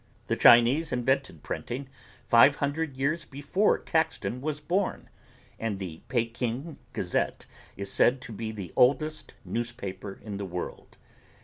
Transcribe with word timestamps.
The 0.25 0.35
Chinese 0.35 0.91
invented 0.91 1.43
printing 1.43 1.87
five 2.27 2.55
hundred 2.55 2.97
years 2.97 3.23
before 3.23 3.77
Caxton 3.77 4.41
was 4.41 4.59
born 4.59 5.09
and 5.59 5.77
the 5.77 6.01
Peking 6.07 6.79
Gazette 6.91 7.45
is 7.77 7.91
said 7.91 8.19
to 8.21 8.31
be 8.33 8.51
the 8.51 8.73
oldest 8.75 9.35
newspaper 9.45 10.19
in 10.23 10.37
the 10.37 10.45
world. 10.45 10.97